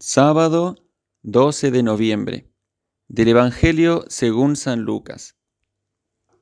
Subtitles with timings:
[0.00, 0.74] Sábado
[1.22, 2.52] 12 de noviembre
[3.06, 5.36] del Evangelio según San Lucas.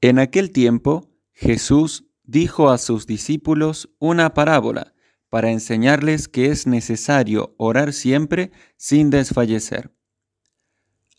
[0.00, 4.94] En aquel tiempo Jesús dijo a sus discípulos una parábola
[5.30, 9.94] para enseñarles que es necesario orar siempre sin desfallecer.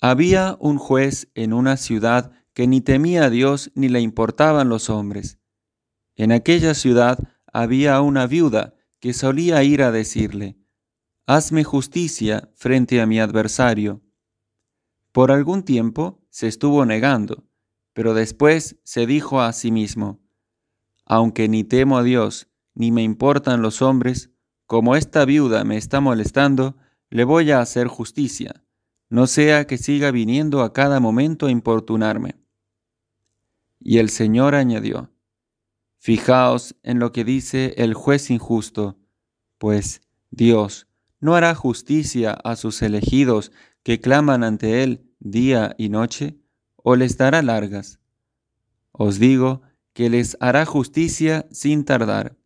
[0.02, 4.90] Había un juez en una ciudad que ni temía a Dios ni le importaban los
[4.90, 5.40] hombres.
[6.18, 7.20] En aquella ciudad
[7.54, 10.58] había una viuda que solía ir a decirle,
[11.30, 14.02] hazme justicia frente a mi adversario.
[15.12, 17.44] Por algún tiempo se estuvo negando,
[17.92, 20.22] pero después se dijo a sí mismo,
[21.06, 24.32] aunque ni temo a Dios, ni me importan los hombres,
[24.68, 26.78] como esta viuda me está molestando,
[27.10, 28.64] le voy a hacer justicia,
[29.10, 32.36] no sea que siga viniendo a cada momento a importunarme.
[33.82, 35.12] Y el Señor añadió,
[35.98, 38.98] Fijaos en lo que dice el juez injusto,
[39.58, 40.87] pues Dios
[41.20, 43.52] ¿No hará justicia a sus elegidos
[43.84, 46.38] que claman ante Él día y noche?
[46.76, 48.00] ¿O les dará largas?
[48.92, 52.38] Os digo que les hará justicia sin tardar.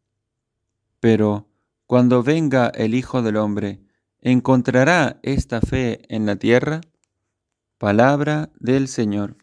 [1.01, 1.49] Pero
[1.85, 3.81] cuando venga el Hijo del Hombre,
[4.21, 6.79] ¿encontrará esta fe en la tierra?
[7.77, 9.35] Palabra del Señor.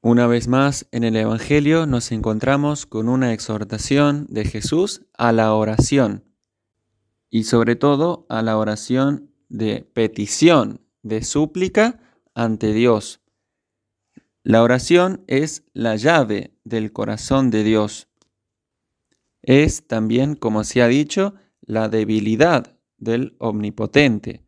[0.00, 5.54] Una vez más en el Evangelio nos encontramos con una exhortación de Jesús a la
[5.54, 6.33] oración
[7.34, 11.98] y sobre todo a la oración de petición, de súplica
[12.32, 13.22] ante Dios.
[14.44, 18.06] La oración es la llave del corazón de Dios.
[19.42, 24.44] Es también, como se ha dicho, la debilidad del omnipotente,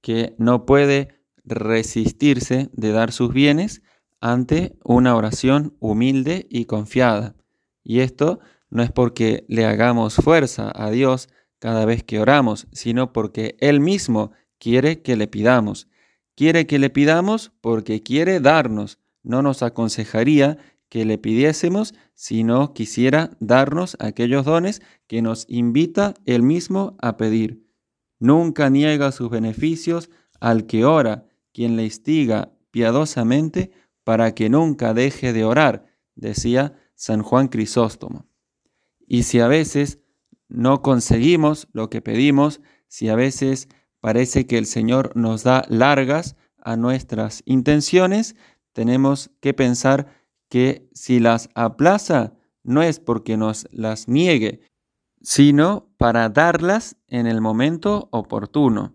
[0.00, 3.82] que no puede resistirse de dar sus bienes
[4.20, 7.34] ante una oración humilde y confiada.
[7.82, 8.38] Y esto
[8.70, 11.28] no es porque le hagamos fuerza a Dios,
[11.62, 15.86] cada vez que oramos, sino porque Él mismo quiere que le pidamos.
[16.34, 18.98] Quiere que le pidamos porque quiere darnos.
[19.22, 20.58] No nos aconsejaría
[20.88, 27.16] que le pidiésemos si no quisiera darnos aquellos dones que nos invita Él mismo a
[27.16, 27.64] pedir.
[28.18, 33.70] Nunca niega sus beneficios al que ora, quien le instiga piadosamente
[34.02, 35.86] para que nunca deje de orar,
[36.16, 38.26] decía San Juan Crisóstomo.
[39.06, 40.00] Y si a veces
[40.52, 43.68] no conseguimos lo que pedimos, si a veces
[44.00, 48.36] parece que el Señor nos da largas a nuestras intenciones,
[48.72, 50.06] tenemos que pensar
[50.48, 54.60] que si las aplaza, no es porque nos las niegue,
[55.22, 58.94] sino para darlas en el momento oportuno.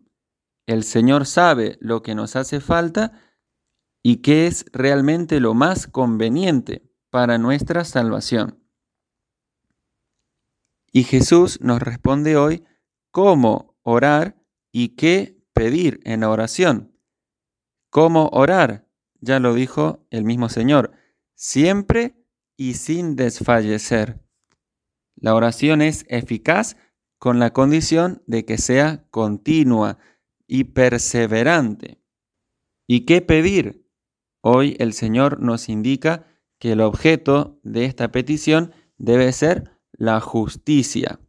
[0.67, 3.19] El Señor sabe lo que nos hace falta
[4.03, 8.66] y qué es realmente lo más conveniente para nuestra salvación.
[10.91, 12.63] Y Jesús nos responde hoy
[13.11, 16.95] cómo orar y qué pedir en la oración.
[17.89, 18.87] ¿Cómo orar?
[19.21, 20.91] Ya lo dijo el mismo Señor,
[21.35, 22.15] siempre
[22.55, 24.19] y sin desfallecer.
[25.15, 26.77] La oración es eficaz
[27.17, 29.97] con la condición de que sea continua
[30.45, 32.01] y perseverante.
[32.87, 33.85] ¿Y qué pedir?
[34.41, 36.27] Hoy el Señor nos indica
[36.59, 41.19] que el objeto de esta petición debe ser la justicia,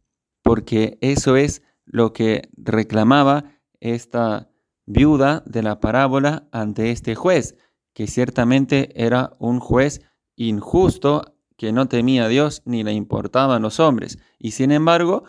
[0.43, 4.49] porque eso es lo que reclamaba esta
[4.85, 7.55] viuda de la parábola ante este juez,
[7.93, 10.01] que ciertamente era un juez
[10.35, 15.25] injusto que no temía a Dios ni le importaban los hombres, y sin embargo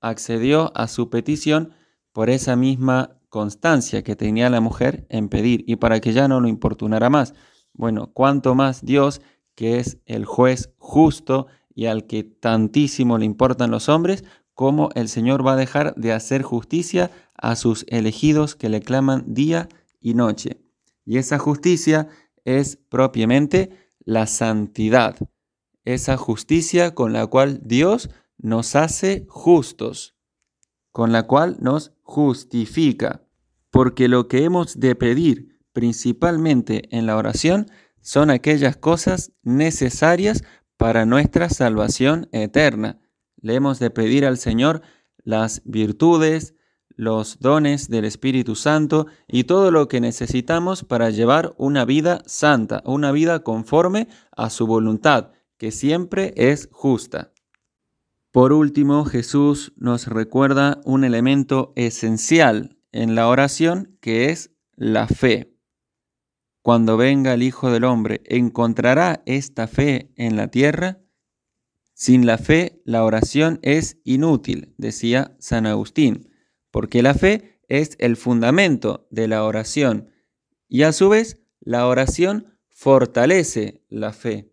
[0.00, 1.72] accedió a su petición
[2.12, 6.40] por esa misma constancia que tenía la mujer en pedir y para que ya no
[6.40, 7.34] lo importunara más.
[7.72, 9.22] Bueno, cuanto más Dios,
[9.54, 14.24] que es el juez justo y al que tantísimo le importan los hombres,
[14.54, 19.24] como el Señor va a dejar de hacer justicia a sus elegidos que le claman
[19.26, 19.68] día
[20.00, 20.60] y noche.
[21.04, 22.08] Y esa justicia
[22.44, 23.70] es propiamente
[24.04, 25.16] la santidad,
[25.84, 30.16] esa justicia con la cual Dios nos hace justos,
[30.90, 33.22] con la cual nos justifica,
[33.70, 37.66] porque lo que hemos de pedir principalmente en la oración
[38.00, 40.42] son aquellas cosas necesarias
[40.82, 42.98] para nuestra salvación eterna.
[43.40, 44.82] Le hemos de pedir al Señor
[45.22, 46.56] las virtudes,
[46.88, 52.82] los dones del Espíritu Santo y todo lo que necesitamos para llevar una vida santa,
[52.84, 57.32] una vida conforme a su voluntad, que siempre es justa.
[58.32, 65.51] Por último, Jesús nos recuerda un elemento esencial en la oración que es la fe
[66.62, 71.00] cuando venga el Hijo del Hombre, ¿encontrará esta fe en la tierra?
[71.92, 76.30] Sin la fe, la oración es inútil, decía San Agustín,
[76.70, 80.10] porque la fe es el fundamento de la oración
[80.68, 84.52] y a su vez la oración fortalece la fe.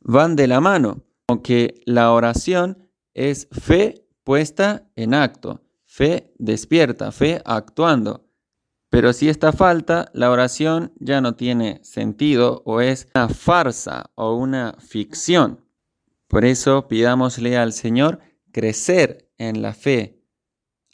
[0.00, 7.40] Van de la mano, aunque la oración es fe puesta en acto, fe despierta, fe
[7.44, 8.23] actuando.
[8.94, 14.36] Pero si esta falta, la oración ya no tiene sentido o es una farsa o
[14.36, 15.64] una ficción.
[16.28, 18.20] Por eso pidámosle al Señor
[18.52, 20.22] crecer en la fe,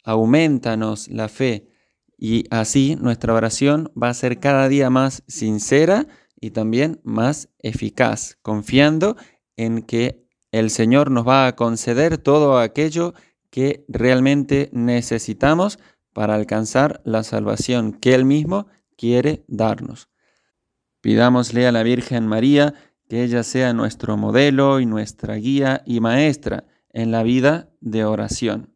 [0.03, 1.69] aumentanos la fe
[2.17, 6.07] y así nuestra oración va a ser cada día más sincera
[6.39, 9.15] y también más eficaz, confiando
[9.57, 13.13] en que el Señor nos va a conceder todo aquello
[13.51, 15.77] que realmente necesitamos
[16.13, 18.67] para alcanzar la salvación que Él mismo
[18.97, 20.09] quiere darnos.
[21.01, 22.73] Pidámosle a la Virgen María
[23.09, 28.73] que ella sea nuestro modelo y nuestra guía y maestra en la vida de oración.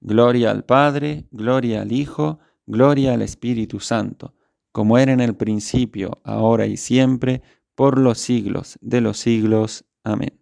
[0.00, 4.34] Gloria al Padre, gloria al Hijo, gloria al Espíritu Santo,
[4.72, 7.42] como era en el principio, ahora y siempre,
[7.74, 9.84] por los siglos de los siglos.
[10.04, 10.41] Amén.